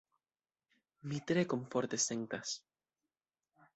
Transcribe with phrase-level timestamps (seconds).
[1.11, 2.55] Mi tre komforte sentas.